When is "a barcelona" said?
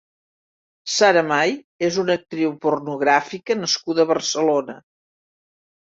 4.09-4.81